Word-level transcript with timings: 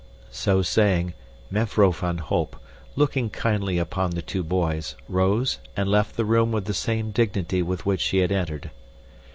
So 0.31 0.63
saying, 0.63 1.13
Mevrouw 1.51 1.91
van 1.91 2.17
Holp, 2.17 2.55
looking 2.95 3.29
kindly 3.29 3.77
upon 3.77 4.09
the 4.09 4.23
two 4.23 4.41
boys, 4.43 4.95
rose, 5.07 5.59
and 5.77 5.87
left 5.87 6.17
the 6.17 6.25
room 6.25 6.51
with 6.51 6.65
the 6.65 6.73
same 6.73 7.11
dignity 7.11 7.61
with 7.61 7.85
which 7.85 8.01
she 8.01 8.17
had 8.17 8.31
entered. 8.31 8.71